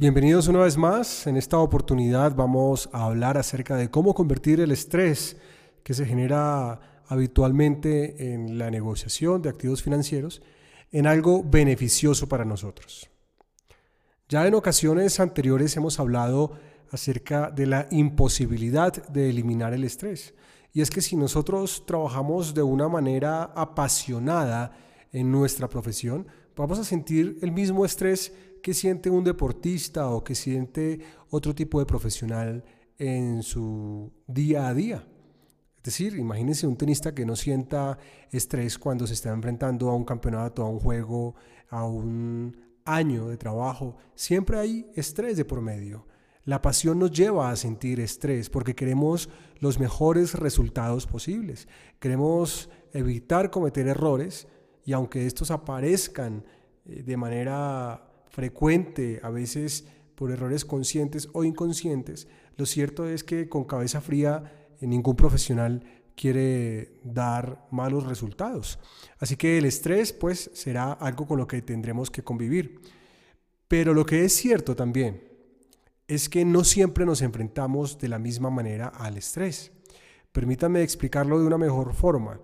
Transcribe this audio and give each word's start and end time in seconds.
Bienvenidos 0.00 0.48
una 0.48 0.60
vez 0.60 0.78
más. 0.78 1.26
En 1.26 1.36
esta 1.36 1.58
oportunidad 1.58 2.34
vamos 2.34 2.88
a 2.90 3.04
hablar 3.04 3.36
acerca 3.36 3.76
de 3.76 3.90
cómo 3.90 4.14
convertir 4.14 4.58
el 4.60 4.70
estrés 4.70 5.36
que 5.82 5.92
se 5.92 6.06
genera 6.06 7.02
habitualmente 7.06 8.32
en 8.32 8.56
la 8.56 8.70
negociación 8.70 9.42
de 9.42 9.50
activos 9.50 9.82
financieros 9.82 10.40
en 10.90 11.06
algo 11.06 11.44
beneficioso 11.44 12.30
para 12.30 12.46
nosotros. 12.46 13.10
Ya 14.30 14.46
en 14.46 14.54
ocasiones 14.54 15.20
anteriores 15.20 15.76
hemos 15.76 16.00
hablado 16.00 16.52
acerca 16.90 17.50
de 17.50 17.66
la 17.66 17.86
imposibilidad 17.90 19.06
de 19.08 19.28
eliminar 19.28 19.74
el 19.74 19.84
estrés. 19.84 20.32
Y 20.72 20.80
es 20.80 20.88
que 20.88 21.02
si 21.02 21.14
nosotros 21.14 21.84
trabajamos 21.84 22.54
de 22.54 22.62
una 22.62 22.88
manera 22.88 23.52
apasionada 23.54 24.72
en 25.12 25.30
nuestra 25.30 25.68
profesión, 25.68 26.26
vamos 26.60 26.78
a 26.78 26.84
sentir 26.84 27.38
el 27.40 27.52
mismo 27.52 27.86
estrés 27.86 28.34
que 28.62 28.74
siente 28.74 29.08
un 29.08 29.24
deportista 29.24 30.10
o 30.10 30.22
que 30.22 30.34
siente 30.34 31.00
otro 31.30 31.54
tipo 31.54 31.80
de 31.80 31.86
profesional 31.86 32.62
en 32.98 33.42
su 33.42 34.12
día 34.26 34.68
a 34.68 34.74
día. 34.74 35.08
Es 35.78 35.84
decir, 35.84 36.18
imagínense 36.18 36.66
un 36.66 36.76
tenista 36.76 37.14
que 37.14 37.24
no 37.24 37.34
sienta 37.34 37.96
estrés 38.30 38.78
cuando 38.78 39.06
se 39.06 39.14
está 39.14 39.30
enfrentando 39.30 39.88
a 39.88 39.96
un 39.96 40.04
campeonato, 40.04 40.62
a 40.62 40.68
un 40.68 40.78
juego, 40.78 41.34
a 41.70 41.86
un 41.86 42.54
año 42.84 43.28
de 43.28 43.38
trabajo. 43.38 43.96
Siempre 44.14 44.58
hay 44.58 44.90
estrés 44.94 45.38
de 45.38 45.46
por 45.46 45.62
medio. 45.62 46.06
La 46.44 46.60
pasión 46.60 46.98
nos 46.98 47.12
lleva 47.12 47.50
a 47.50 47.56
sentir 47.56 48.00
estrés 48.00 48.50
porque 48.50 48.74
queremos 48.74 49.30
los 49.60 49.78
mejores 49.78 50.34
resultados 50.34 51.06
posibles. 51.06 51.68
Queremos 51.98 52.68
evitar 52.92 53.50
cometer 53.50 53.88
errores 53.88 54.46
y 54.84 54.92
aunque 54.92 55.26
estos 55.26 55.50
aparezcan 55.50 56.44
eh, 56.86 57.02
de 57.02 57.16
manera 57.16 58.08
frecuente, 58.30 59.20
a 59.22 59.30
veces 59.30 59.86
por 60.14 60.30
errores 60.30 60.64
conscientes 60.64 61.28
o 61.32 61.44
inconscientes, 61.44 62.28
lo 62.56 62.66
cierto 62.66 63.08
es 63.08 63.24
que 63.24 63.48
con 63.48 63.64
cabeza 63.64 64.00
fría 64.00 64.52
eh, 64.80 64.86
ningún 64.86 65.16
profesional 65.16 65.82
quiere 66.14 66.92
dar 67.02 67.66
malos 67.70 68.04
resultados. 68.04 68.78
Así 69.18 69.36
que 69.36 69.58
el 69.58 69.64
estrés 69.64 70.12
pues 70.12 70.50
será 70.52 70.92
algo 70.92 71.26
con 71.26 71.38
lo 71.38 71.46
que 71.46 71.62
tendremos 71.62 72.10
que 72.10 72.22
convivir. 72.22 72.80
Pero 73.68 73.94
lo 73.94 74.04
que 74.04 74.24
es 74.24 74.34
cierto 74.34 74.76
también 74.76 75.22
es 76.08 76.28
que 76.28 76.44
no 76.44 76.64
siempre 76.64 77.06
nos 77.06 77.22
enfrentamos 77.22 77.98
de 77.98 78.08
la 78.08 78.18
misma 78.18 78.50
manera 78.50 78.88
al 78.88 79.16
estrés. 79.16 79.72
Permítanme 80.32 80.82
explicarlo 80.82 81.38
de 81.38 81.46
una 81.46 81.56
mejor 81.56 81.94
forma. 81.94 82.40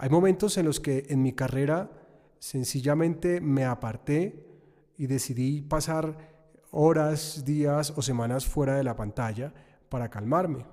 Hay 0.00 0.10
momentos 0.10 0.56
en 0.58 0.64
los 0.64 0.78
que 0.78 1.06
en 1.08 1.22
mi 1.22 1.32
carrera 1.32 1.90
sencillamente 2.38 3.40
me 3.40 3.64
aparté 3.64 4.46
y 4.96 5.08
decidí 5.08 5.60
pasar 5.60 6.16
horas, 6.70 7.44
días 7.44 7.92
o 7.96 8.00
semanas 8.00 8.46
fuera 8.46 8.76
de 8.76 8.84
la 8.84 8.94
pantalla 8.94 9.52
para 9.88 10.08
calmarme. 10.08 10.66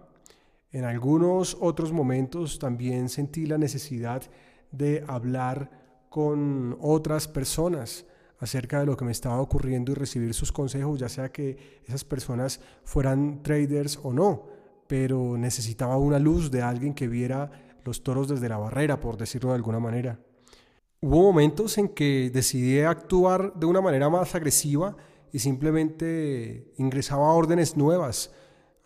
En 0.72 0.84
algunos 0.84 1.58
otros 1.60 1.92
momentos 1.92 2.60
también 2.60 3.10
sentí 3.10 3.48
la 3.48 3.58
necesidad 3.58 4.22
de 4.72 5.04
hablar 5.08 5.72
con 6.10 6.78
otras 6.80 7.28
personas 7.28 8.06
acerca 8.38 8.82
de 8.82 8.86
lo 8.86 8.96
que 8.96 9.06
me 9.06 9.12
estaba 9.12 9.42
ocurriendo 9.42 9.92
y 9.92 9.96
recibir 9.96 10.36
sus 10.36 10.52
consejos, 10.52 11.00
ya 11.00 11.10
sea 11.10 11.32
que 11.32 11.82
esas 11.88 12.04
personas 12.04 12.60
fueran 12.84 13.42
traders 13.42 14.00
o 14.04 14.14
no, 14.14 14.46
pero 14.86 15.36
necesitaba 15.36 15.98
una 15.98 16.20
luz 16.20 16.52
de 16.52 16.62
alguien 16.62 16.94
que 16.94 17.08
viera 17.08 17.65
los 17.86 18.04
toros 18.04 18.28
desde 18.28 18.50
la 18.50 18.58
barrera, 18.58 19.00
por 19.00 19.16
decirlo 19.16 19.52
de 19.52 19.56
alguna 19.56 19.80
manera. 19.80 20.20
Hubo 21.02 21.22
momentos 21.22 21.78
en 21.78 21.90
que 21.90 22.32
decidí 22.34 22.80
actuar 22.82 23.54
de 23.54 23.68
una 23.68 23.80
manera 23.80 24.10
más 24.10 24.34
agresiva 24.36 24.98
y 25.32 25.40
simplemente 25.40 26.74
ingresaba 26.78 27.32
órdenes 27.34 27.78
nuevas, 27.78 28.34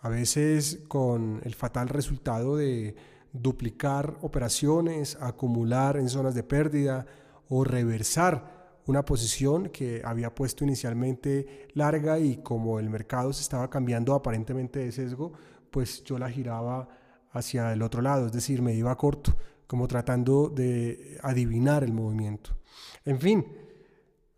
a 0.02 0.10
veces 0.10 0.84
con 0.88 1.42
el 1.44 1.56
fatal 1.56 1.90
resultado 1.90 2.58
de 2.58 2.96
duplicar 3.32 4.18
operaciones, 4.22 5.18
acumular 5.22 5.98
en 5.98 6.10
zonas 6.10 6.36
de 6.36 6.44
pérdida 6.44 7.06
o 7.48 7.64
reversar 7.64 8.60
una 8.86 9.06
posición 9.06 9.70
que 9.70 10.02
había 10.04 10.34
puesto 10.34 10.64
inicialmente 10.64 11.68
larga 11.74 12.18
y 12.18 12.38
como 12.38 12.80
el 12.80 12.90
mercado 12.90 13.32
se 13.32 13.44
estaba 13.44 13.70
cambiando 13.70 14.16
aparentemente 14.16 14.80
de 14.80 14.92
sesgo, 14.92 15.34
pues 15.70 16.04
yo 16.04 16.18
la 16.18 16.30
giraba 16.30 16.90
hacia 17.32 17.74
el 17.74 17.82
otro 17.82 18.02
lado, 18.02 18.28
es 18.28 18.32
decir, 18.32 18.62
me 18.62 18.74
iba 18.74 18.96
corto 18.98 19.36
como 19.68 19.88
tratando 19.88 20.50
de 20.50 21.20
adivinar 21.22 21.84
el 21.84 21.94
movimiento. 21.94 22.58
En 23.06 23.20
fin, 23.20 23.46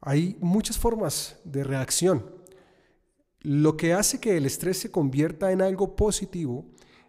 hay 0.02 0.38
muchas 0.42 0.78
formas 0.78 1.40
de 1.46 1.64
reacción. 1.64 2.36
Lo 3.40 3.78
que 3.78 3.94
hace 3.94 4.20
que 4.20 4.36
el 4.36 4.46
estrés 4.46 4.78
se 4.78 4.92
convierta 4.92 5.52
en 5.52 5.62
algo 5.62 5.96
positivo 5.96 6.66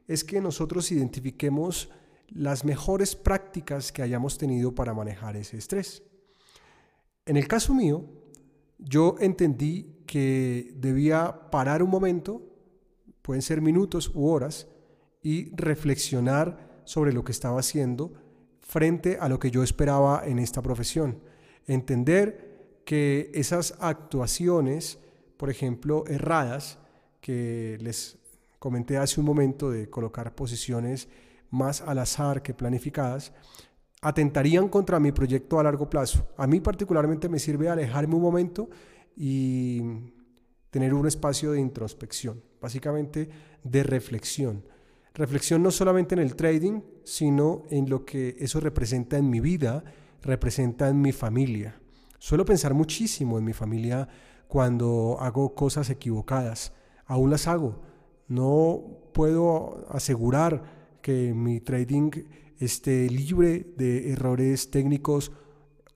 es 0.06 0.24
que 0.24 0.40
nosotros 0.40 0.90
identifiquemos 0.92 1.90
las 2.28 2.64
mejores 2.64 3.16
prácticas 3.16 3.92
que 3.92 4.02
hayamos 4.02 4.38
tenido 4.38 4.74
para 4.74 4.94
manejar 4.94 5.36
ese 5.36 5.58
estrés. 5.58 6.02
En 7.26 7.36
el 7.36 7.46
caso 7.48 7.74
mío, 7.74 8.04
yo 8.78 9.16
entendí 9.20 10.02
que 10.06 10.72
debía 10.76 11.50
parar 11.50 11.82
un 11.82 11.90
momento, 11.90 12.42
pueden 13.20 13.42
ser 13.42 13.60
minutos 13.60 14.10
u 14.14 14.26
horas, 14.26 14.66
y 15.22 15.54
reflexionar 15.54 16.82
sobre 16.84 17.12
lo 17.12 17.24
que 17.24 17.32
estaba 17.32 17.60
haciendo 17.60 18.12
frente 18.60 19.18
a 19.20 19.28
lo 19.28 19.38
que 19.38 19.50
yo 19.50 19.62
esperaba 19.62 20.22
en 20.24 20.38
esta 20.38 20.62
profesión. 20.62 21.20
Entender 21.66 22.82
que 22.84 23.30
esas 23.34 23.74
actuaciones, 23.80 24.98
por 25.36 25.50
ejemplo, 25.50 26.04
erradas, 26.06 26.78
que 27.20 27.78
les 27.80 28.18
comenté 28.58 28.96
hace 28.96 29.20
un 29.20 29.26
momento 29.26 29.70
de 29.70 29.88
colocar 29.88 30.34
posiciones 30.34 31.08
más 31.50 31.80
al 31.82 31.98
azar 31.98 32.42
que 32.42 32.54
planificadas, 32.54 33.32
atentarían 34.00 34.68
contra 34.68 34.98
mi 34.98 35.12
proyecto 35.12 35.60
a 35.60 35.62
largo 35.62 35.88
plazo. 35.88 36.26
A 36.36 36.46
mí 36.46 36.60
particularmente 36.60 37.28
me 37.28 37.38
sirve 37.38 37.68
alejarme 37.68 38.16
un 38.16 38.22
momento 38.22 38.68
y 39.16 39.80
tener 40.70 40.94
un 40.94 41.06
espacio 41.06 41.52
de 41.52 41.60
introspección, 41.60 42.42
básicamente 42.60 43.28
de 43.62 43.82
reflexión. 43.84 44.64
Reflexión 45.14 45.62
no 45.62 45.70
solamente 45.70 46.14
en 46.14 46.20
el 46.20 46.36
trading, 46.36 46.80
sino 47.04 47.64
en 47.70 47.90
lo 47.90 48.04
que 48.04 48.34
eso 48.38 48.60
representa 48.60 49.18
en 49.18 49.28
mi 49.28 49.40
vida, 49.40 49.84
representa 50.22 50.88
en 50.88 51.00
mi 51.02 51.12
familia. 51.12 51.78
Suelo 52.18 52.44
pensar 52.46 52.72
muchísimo 52.72 53.38
en 53.38 53.44
mi 53.44 53.52
familia 53.52 54.08
cuando 54.48 55.18
hago 55.20 55.54
cosas 55.54 55.90
equivocadas. 55.90 56.72
Aún 57.04 57.30
las 57.30 57.46
hago. 57.46 57.82
No 58.28 58.80
puedo 59.12 59.86
asegurar 59.90 60.98
que 61.02 61.34
mi 61.34 61.60
trading 61.60 62.10
esté 62.58 63.10
libre 63.10 63.74
de 63.76 64.12
errores 64.12 64.70
técnicos 64.70 65.32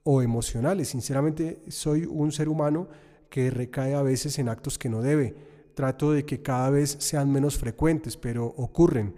o 0.03 0.21
emocionales. 0.21 0.89
Sinceramente, 0.89 1.63
soy 1.69 2.05
un 2.05 2.31
ser 2.31 2.49
humano 2.49 2.87
que 3.29 3.49
recae 3.49 3.95
a 3.95 4.03
veces 4.03 4.37
en 4.37 4.49
actos 4.49 4.77
que 4.77 4.89
no 4.89 5.01
debe 5.01 5.56
trato 5.77 6.11
de 6.11 6.25
que 6.25 6.41
cada 6.41 6.71
vez 6.71 6.97
sean 6.99 7.31
menos 7.31 7.55
frecuentes, 7.55 8.17
pero 8.17 8.47
ocurren. 8.47 9.13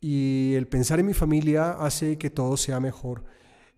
Y 0.00 0.54
el 0.54 0.66
pensar 0.66 0.98
en 0.98 1.04
mi 1.04 1.12
familia 1.12 1.72
hace 1.72 2.16
que 2.16 2.30
todo 2.30 2.56
sea 2.56 2.80
mejor. 2.80 3.22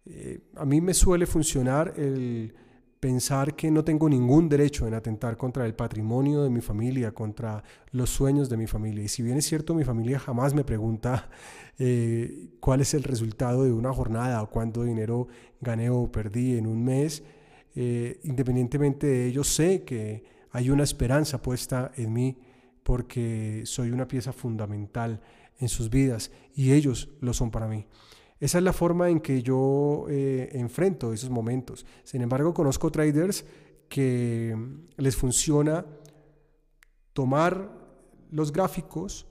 Eh, 0.04 0.38
a 0.54 0.64
mí 0.64 0.80
me 0.80 0.94
suele 0.94 1.26
funcionar 1.26 1.94
el 1.96 2.54
pensar 3.00 3.56
que 3.56 3.72
no 3.72 3.82
tengo 3.82 4.08
ningún 4.08 4.48
derecho 4.48 4.86
en 4.86 4.94
atentar 4.94 5.36
contra 5.36 5.66
el 5.66 5.74
patrimonio 5.74 6.44
de 6.44 6.50
mi 6.50 6.60
familia, 6.60 7.10
contra 7.10 7.64
los 7.90 8.08
sueños 8.08 8.48
de 8.48 8.56
mi 8.56 8.68
familia. 8.68 9.02
Y 9.02 9.08
si 9.08 9.24
bien 9.24 9.38
es 9.38 9.46
cierto, 9.46 9.74
mi 9.74 9.82
familia 9.82 10.20
jamás 10.20 10.54
me 10.54 10.62
pregunta 10.62 11.28
eh, 11.80 12.50
cuál 12.60 12.82
es 12.82 12.94
el 12.94 13.02
resultado 13.02 13.64
de 13.64 13.72
una 13.72 13.92
jornada 13.92 14.40
o 14.44 14.48
cuánto 14.48 14.84
dinero 14.84 15.26
gané 15.60 15.90
o 15.90 16.10
perdí 16.12 16.56
en 16.56 16.68
un 16.68 16.84
mes, 16.84 17.24
eh, 17.74 18.20
independientemente 18.22 19.08
de 19.08 19.26
ello, 19.26 19.42
sé 19.42 19.82
que 19.82 20.35
hay 20.56 20.70
una 20.70 20.84
esperanza 20.84 21.42
puesta 21.42 21.92
en 21.96 22.14
mí 22.14 22.38
porque 22.82 23.60
soy 23.66 23.90
una 23.90 24.08
pieza 24.08 24.32
fundamental 24.32 25.20
en 25.58 25.68
sus 25.68 25.90
vidas 25.90 26.30
y 26.54 26.72
ellos 26.72 27.10
lo 27.20 27.34
son 27.34 27.50
para 27.50 27.68
mí. 27.68 27.86
Esa 28.40 28.56
es 28.56 28.64
la 28.64 28.72
forma 28.72 29.10
en 29.10 29.20
que 29.20 29.42
yo 29.42 30.06
eh, 30.08 30.48
enfrento 30.52 31.12
esos 31.12 31.28
momentos. 31.28 31.84
Sin 32.04 32.22
embargo, 32.22 32.54
conozco 32.54 32.90
traders 32.90 33.44
que 33.90 34.56
les 34.96 35.14
funciona 35.14 35.84
tomar 37.12 37.70
los 38.30 38.50
gráficos, 38.50 39.26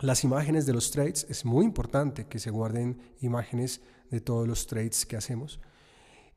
las 0.00 0.22
imágenes 0.22 0.66
de 0.66 0.74
los 0.74 0.90
trades. 0.90 1.26
Es 1.30 1.46
muy 1.46 1.64
importante 1.64 2.26
que 2.26 2.38
se 2.38 2.50
guarden 2.50 3.00
imágenes 3.22 3.80
de 4.10 4.20
todos 4.20 4.46
los 4.46 4.66
trades 4.66 5.06
que 5.06 5.16
hacemos. 5.16 5.60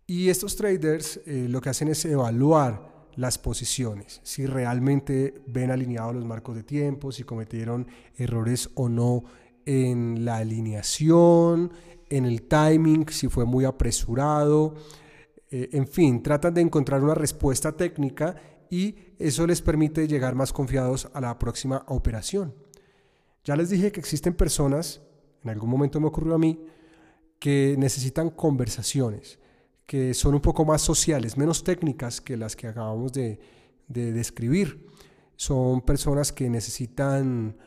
Y 0.08 0.30
estos 0.30 0.56
traders 0.56 1.20
eh, 1.26 1.48
lo 1.50 1.60
que 1.60 1.70
hacen 1.70 1.90
es 1.90 2.06
evaluar 2.06 3.01
las 3.16 3.38
posiciones, 3.38 4.22
si 4.24 4.46
realmente 4.46 5.42
ven 5.48 5.72
alineados 5.72 6.16
los 6.16 6.26
marcos 6.26 6.56
de 6.56 6.64
tiempo, 6.64 7.12
si 7.12 7.24
cometieron 7.24 7.88
errores 8.16 8.70
o 8.76 8.90
no 8.90 9.24
en 9.66 10.26
la 10.26 10.38
alineación, 10.38 11.72
en 12.10 12.26
el 12.26 12.44
timing, 12.44 13.08
si 13.10 13.28
fue 13.28 13.46
muy 13.46 13.66
apresurado, 13.66 14.76
eh, 15.50 15.70
en 15.74 15.88
fin, 15.88 16.24
tratan 16.24 16.54
de 16.54 16.62
encontrar 16.62 17.04
una 17.04 17.16
respuesta 17.16 17.74
técnica 17.74 18.36
y 18.70 18.96
eso 19.20 19.46
les 19.46 19.62
permite 19.62 20.08
llegar 20.08 20.34
más 20.34 20.54
confiados 20.54 21.10
a 21.14 21.22
la 21.22 21.38
próxima 21.38 21.84
operación. 21.88 22.56
Ya 23.44 23.56
les 23.56 23.70
dije 23.70 23.92
que 23.92 24.00
existen 24.00 24.34
personas, 24.34 25.02
en 25.44 25.50
algún 25.50 25.70
momento 25.70 26.00
me 26.00 26.08
ocurrió 26.08 26.36
a 26.36 26.40
mí, 26.40 26.64
que 27.40 27.76
necesitan 27.78 28.30
conversaciones, 28.30 29.40
que 29.86 30.14
son 30.14 30.36
un 30.36 30.42
poco 30.42 30.66
más 30.66 30.82
sociales, 30.82 31.38
menos 31.38 31.64
técnicas 31.64 32.22
que 32.22 32.38
las 32.38 32.56
que 32.56 32.68
acabamos 32.68 33.12
de, 33.12 33.40
describir. 33.88 34.88
Son 35.36 35.82
personas 35.82 36.32
que 36.32 36.50
necesitan 36.50 37.58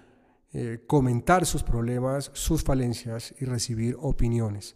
eh, 0.53 0.85
comentar 0.87 1.45
sus 1.45 1.63
problemas, 1.63 2.31
sus 2.33 2.63
falencias 2.63 3.35
y 3.41 3.45
recibir 3.45 3.97
opiniones. 4.01 4.75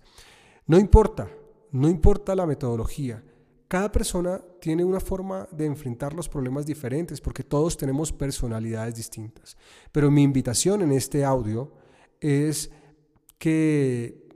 No 0.67 0.79
importa, 0.79 1.31
no 1.71 1.89
importa 1.89 2.35
la 2.35 2.45
metodología. 2.45 3.25
Cada 3.69 3.93
persona 3.93 4.43
tiene 4.61 4.85
una 4.85 5.01
forma 5.01 5.49
de 5.53 5.67
enfrentar 5.67 6.15
los 6.15 6.29
problemas 6.29 6.67
diferentes 6.67 7.21
porque 7.21 7.45
todos 7.45 7.77
tenemos 7.77 8.13
personalidades 8.13 8.95
distintas. 8.95 9.57
Pero 9.93 10.11
mi 10.11 10.23
invitación 10.23 10.83
en 10.83 10.93
este 10.93 11.25
audio 11.25 11.73
es 12.21 12.71
que 13.39 14.27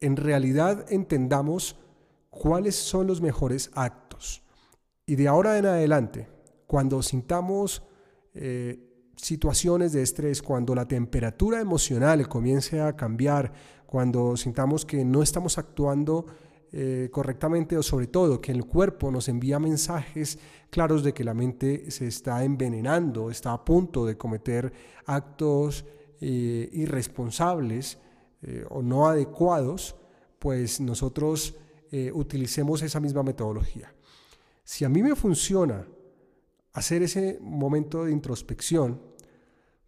en 0.00 0.16
realidad 0.16 0.86
entendamos 0.90 1.76
cuáles 2.38 2.76
son 2.76 3.06
los 3.06 3.20
mejores 3.20 3.70
actos. 3.74 4.42
Y 5.04 5.16
de 5.16 5.26
ahora 5.26 5.58
en 5.58 5.66
adelante, 5.66 6.28
cuando 6.66 7.02
sintamos 7.02 7.82
eh, 8.34 8.78
situaciones 9.16 9.92
de 9.92 10.02
estrés, 10.02 10.42
cuando 10.42 10.74
la 10.74 10.86
temperatura 10.86 11.60
emocional 11.60 12.28
comience 12.28 12.80
a 12.80 12.94
cambiar, 12.94 13.52
cuando 13.86 14.36
sintamos 14.36 14.84
que 14.84 15.04
no 15.04 15.22
estamos 15.22 15.58
actuando 15.58 16.26
eh, 16.70 17.08
correctamente 17.10 17.76
o 17.76 17.82
sobre 17.82 18.06
todo 18.06 18.40
que 18.40 18.52
el 18.52 18.66
cuerpo 18.66 19.10
nos 19.10 19.28
envía 19.28 19.58
mensajes 19.58 20.38
claros 20.70 21.02
de 21.02 21.14
que 21.14 21.24
la 21.24 21.32
mente 21.34 21.90
se 21.90 22.06
está 22.06 22.44
envenenando, 22.44 23.30
está 23.30 23.52
a 23.52 23.64
punto 23.64 24.04
de 24.04 24.16
cometer 24.16 24.72
actos 25.06 25.84
eh, 26.20 26.68
irresponsables 26.72 27.98
o 28.70 28.82
no 28.82 29.08
adecuados, 29.08 29.96
pues 30.38 30.80
nosotros 30.80 31.56
eh, 31.90 32.10
utilicemos 32.12 32.82
esa 32.82 33.00
misma 33.00 33.22
metodología. 33.22 33.94
Si 34.64 34.84
a 34.84 34.88
mí 34.88 35.02
me 35.02 35.16
funciona 35.16 35.86
hacer 36.72 37.02
ese 37.02 37.38
momento 37.40 38.04
de 38.04 38.12
introspección, 38.12 39.00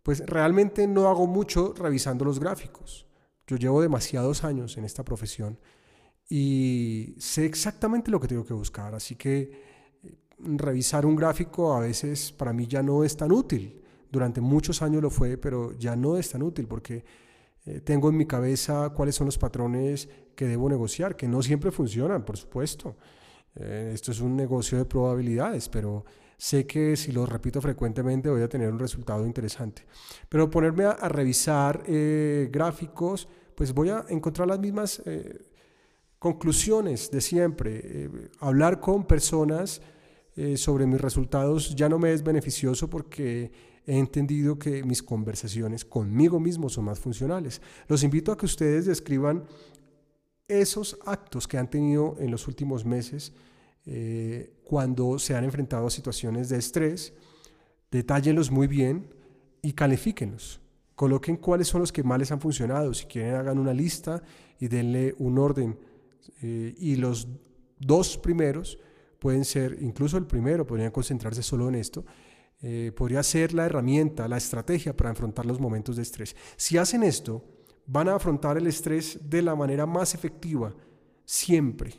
pues 0.02 0.24
realmente 0.26 0.86
no 0.86 1.08
hago 1.08 1.26
mucho 1.26 1.74
revisando 1.74 2.24
los 2.24 2.40
gráficos. 2.40 3.06
Yo 3.46 3.56
llevo 3.56 3.82
demasiados 3.82 4.44
años 4.44 4.76
en 4.78 4.84
esta 4.84 5.04
profesión 5.04 5.58
y 6.28 7.14
sé 7.18 7.44
exactamente 7.44 8.10
lo 8.10 8.20
que 8.20 8.28
tengo 8.28 8.44
que 8.44 8.54
buscar, 8.54 8.94
así 8.94 9.16
que 9.16 9.52
eh, 10.02 10.16
revisar 10.38 11.04
un 11.04 11.16
gráfico 11.16 11.74
a 11.74 11.80
veces 11.80 12.32
para 12.32 12.52
mí 12.52 12.66
ya 12.66 12.82
no 12.82 13.04
es 13.04 13.16
tan 13.16 13.32
útil. 13.32 13.82
Durante 14.10 14.40
muchos 14.40 14.82
años 14.82 15.02
lo 15.02 15.10
fue, 15.10 15.36
pero 15.36 15.76
ya 15.78 15.94
no 15.96 16.16
es 16.16 16.30
tan 16.30 16.42
útil 16.42 16.66
porque 16.66 17.04
eh, 17.66 17.80
tengo 17.80 18.08
en 18.08 18.16
mi 18.16 18.26
cabeza 18.26 18.90
cuáles 18.90 19.14
son 19.14 19.26
los 19.26 19.38
patrones 19.38 20.08
que 20.34 20.46
debo 20.46 20.68
negociar, 20.68 21.16
que 21.16 21.28
no 21.28 21.42
siempre 21.42 21.70
funcionan, 21.70 22.24
por 22.24 22.36
supuesto. 22.36 22.96
Eh, 23.54 23.90
esto 23.94 24.12
es 24.12 24.20
un 24.20 24.36
negocio 24.36 24.78
de 24.78 24.84
probabilidades, 24.84 25.68
pero 25.68 26.04
sé 26.38 26.66
que 26.66 26.96
si 26.96 27.12
lo 27.12 27.26
repito 27.26 27.60
frecuentemente 27.60 28.30
voy 28.30 28.42
a 28.42 28.48
tener 28.48 28.72
un 28.72 28.78
resultado 28.78 29.26
interesante. 29.26 29.84
Pero 30.28 30.48
ponerme 30.48 30.84
a, 30.84 31.08
revisar 31.08 31.82
eh, 31.86 32.48
gráficos, 32.50 33.28
pues 33.54 33.74
voy 33.74 33.90
a 33.90 34.06
encontrar 34.08 34.48
las 34.48 34.58
mismas 34.58 35.02
conclusiones 36.18 37.10
de 37.10 37.20
siempre. 37.20 38.10
hablar 38.40 38.80
con 38.80 39.04
personas 39.04 39.82
sobre 40.56 40.86
mis 40.86 40.98
resultados 40.98 41.74
ya 41.74 41.86
no 41.90 41.98
me 41.98 42.14
es 42.14 42.22
beneficioso 42.22 42.88
porque 42.88 43.50
he 43.90 43.98
entendido 43.98 44.56
que 44.56 44.84
mis 44.84 45.02
conversaciones 45.02 45.84
conmigo 45.84 46.38
mismo 46.38 46.68
son 46.68 46.84
más 46.84 47.00
funcionales. 47.00 47.60
Los 47.88 48.04
invito 48.04 48.30
a 48.30 48.38
que 48.38 48.46
ustedes 48.46 48.86
describan 48.86 49.42
esos 50.46 50.96
actos 51.04 51.48
que 51.48 51.58
han 51.58 51.68
tenido 51.68 52.14
en 52.20 52.30
los 52.30 52.46
últimos 52.46 52.84
meses 52.84 53.32
eh, 53.86 54.52
cuando 54.62 55.18
se 55.18 55.34
han 55.34 55.42
enfrentado 55.42 55.88
a 55.88 55.90
situaciones 55.90 56.48
de 56.48 56.58
estrés, 56.58 57.12
detállenlos 57.90 58.52
muy 58.52 58.68
bien 58.68 59.12
y 59.60 59.72
califíquenlos. 59.72 60.60
Coloquen 60.94 61.36
cuáles 61.36 61.66
son 61.66 61.80
los 61.80 61.90
que 61.90 62.04
más 62.04 62.20
les 62.20 62.30
han 62.30 62.40
funcionado. 62.40 62.94
Si 62.94 63.06
quieren, 63.06 63.34
hagan 63.34 63.58
una 63.58 63.74
lista 63.74 64.22
y 64.60 64.68
denle 64.68 65.16
un 65.18 65.36
orden. 65.36 65.76
Eh, 66.42 66.76
y 66.78 66.94
los 66.94 67.26
dos 67.80 68.16
primeros 68.16 68.78
pueden 69.18 69.44
ser, 69.44 69.78
incluso 69.80 70.16
el 70.16 70.26
primero, 70.26 70.64
podrían 70.64 70.92
concentrarse 70.92 71.42
solo 71.42 71.68
en 71.68 71.74
esto 71.74 72.04
eh, 72.62 72.92
podría 72.94 73.22
ser 73.22 73.54
la 73.54 73.64
herramienta, 73.64 74.28
la 74.28 74.36
estrategia 74.36 74.94
para 74.94 75.10
afrontar 75.10 75.46
los 75.46 75.58
momentos 75.58 75.96
de 75.96 76.02
estrés. 76.02 76.36
Si 76.56 76.76
hacen 76.76 77.02
esto, 77.02 77.42
van 77.86 78.08
a 78.08 78.16
afrontar 78.16 78.58
el 78.58 78.66
estrés 78.66 79.18
de 79.28 79.40
la 79.40 79.54
manera 79.54 79.86
más 79.86 80.14
efectiva, 80.14 80.74
siempre. 81.24 81.94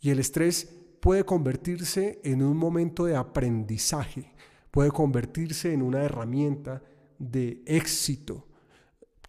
Y 0.00 0.10
el 0.10 0.20
estrés 0.20 0.72
puede 1.00 1.24
convertirse 1.24 2.20
en 2.22 2.42
un 2.42 2.56
momento 2.56 3.06
de 3.06 3.16
aprendizaje, 3.16 4.32
puede 4.70 4.90
convertirse 4.90 5.72
en 5.72 5.82
una 5.82 6.02
herramienta 6.04 6.82
de 7.18 7.60
éxito. 7.66 8.46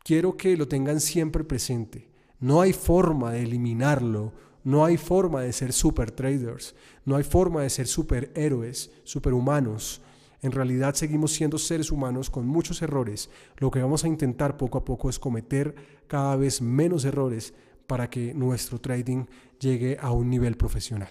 Quiero 0.04 0.38
que 0.38 0.56
lo 0.56 0.68
tengan 0.68 1.00
siempre 1.00 1.44
presente. 1.44 2.10
No 2.39 2.62
hay 2.62 2.74
forma 2.74 3.31
de 3.31 3.42
eliminarlo, 3.42 4.33
no 4.63 4.86
hay 4.86 4.98
forma 4.98 5.42
de 5.42 5.51
ser 5.51 5.74
super 5.74 6.12
traders, 6.12 6.75
no 7.06 7.15
hay 7.15 7.24
forma 7.24 7.63
de 7.63 7.69
ser 7.72 7.88
superhéroes, 7.88 8.92
superhumanos 9.04 10.01
en 10.41 10.51
realidad 10.51 10.95
seguimos 10.95 11.33
siendo 11.33 11.57
seres 11.57 11.91
humanos 11.91 12.30
con 12.30 12.47
muchos 12.47 12.81
errores. 12.81 13.30
Lo 13.57 13.71
que 13.71 13.81
vamos 13.81 14.03
a 14.03 14.07
intentar 14.07 14.57
poco 14.57 14.77
a 14.77 14.86
poco 14.86 15.09
es 15.09 15.19
cometer 15.19 15.75
cada 16.07 16.36
vez 16.36 16.62
menos 16.62 17.06
errores 17.06 17.53
para 17.88 18.09
que 18.09 18.33
nuestro 18.33 18.80
trading 18.80 19.25
llegue 19.59 19.97
a 20.00 20.12
un 20.12 20.30
nivel 20.30 20.57
profesional. 20.57 21.09